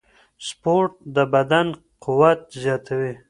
[0.47, 1.67] سپورت د بدن
[2.03, 3.13] قوت زیاتوي.